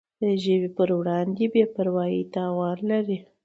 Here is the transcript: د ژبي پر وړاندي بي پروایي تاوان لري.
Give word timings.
د 0.21 0.23
ژبي 0.43 0.69
پر 0.77 0.89
وړاندي 0.99 1.45
بي 1.53 1.63
پروایي 1.75 2.21
تاوان 2.35 2.77
لري. 2.91 3.17